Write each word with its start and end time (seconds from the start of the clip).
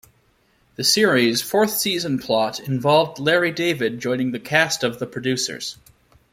The 0.77 0.83
series' 0.83 1.43
fourth 1.43 1.77
season 1.77 2.17
plot 2.17 2.59
involved 2.59 3.19
Larry 3.19 3.51
David 3.51 3.99
joining 3.99 4.31
the 4.31 4.39
cast 4.39 4.83
of 4.83 4.97
"The 4.97 5.05
Producers". 5.05 5.77